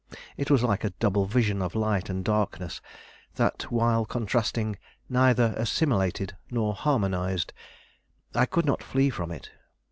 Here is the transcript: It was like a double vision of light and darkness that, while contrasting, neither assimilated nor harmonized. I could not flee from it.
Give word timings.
It 0.35 0.49
was 0.49 0.63
like 0.63 0.83
a 0.83 0.89
double 0.97 1.27
vision 1.27 1.61
of 1.61 1.75
light 1.75 2.09
and 2.09 2.25
darkness 2.25 2.81
that, 3.35 3.71
while 3.71 4.03
contrasting, 4.03 4.79
neither 5.09 5.53
assimilated 5.55 6.35
nor 6.49 6.73
harmonized. 6.73 7.53
I 8.33 8.47
could 8.47 8.65
not 8.65 8.81
flee 8.81 9.11
from 9.11 9.29
it. 9.29 9.51